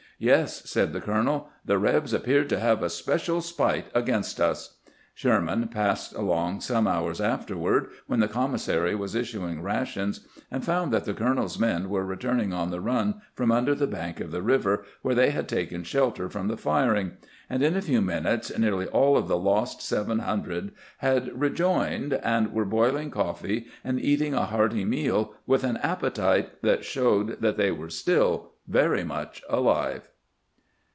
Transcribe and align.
'Yes,' 0.23 0.69
said 0.69 0.93
the 0.93 1.01
colonel; 1.01 1.49
'the 1.65 1.79
rebs 1.79 2.13
appeared 2.13 2.47
to 2.49 2.59
have 2.59 2.83
a 2.83 2.91
special 2.91 3.41
spite 3.41 3.87
against 3.95 4.39
us.' 4.39 4.77
Sherman 5.15 5.67
passed 5.69 6.13
along 6.13 6.61
some 6.61 6.87
hours 6.87 7.19
after 7.19 7.57
ward, 7.57 7.87
when 8.05 8.19
the 8.19 8.27
commissary 8.27 8.93
was 8.93 9.15
issuing 9.15 9.63
rations, 9.63 10.19
and 10.51 10.63
found 10.63 10.93
that 10.93 11.05
the 11.05 11.15
colonel's 11.15 11.57
men 11.57 11.89
were 11.89 12.05
returning 12.05 12.53
on 12.53 12.69
the 12.69 12.79
run 12.79 13.19
from 13.33 13.51
under 13.51 13.73
the 13.73 13.87
bank 13.87 14.19
of 14.19 14.29
the 14.29 14.43
river, 14.43 14.85
where 15.01 15.15
they 15.15 15.31
had 15.31 15.49
taken 15.49 15.83
shelter 15.83 16.29
from 16.29 16.49
the 16.49 16.55
firing; 16.57 17.13
and 17.49 17.63
in 17.63 17.75
a 17.75 17.81
few 17.81 17.99
minutes 17.99 18.55
nearly 18.59 18.85
all 18.89 19.17
of 19.17 19.27
the 19.27 19.37
lost 19.39 19.81
seven 19.81 20.19
hundred 20.19 20.71
had 20.99 21.31
rejoined, 21.39 22.13
and 22.21 22.53
were 22.53 22.63
boiling 22.63 23.09
coffee 23.09 23.65
and 23.83 23.99
eating 23.99 24.35
a 24.35 24.45
hearty 24.45 24.85
meal 24.85 25.33
with 25.47 25.63
an 25.63 25.77
appetite 25.77 26.61
that 26.61 26.85
showed 26.85 27.41
they 27.41 27.71
were 27.71 27.89
still 27.89 28.51
very 28.67 29.03
much 29.03 29.41
alive." 29.49 30.07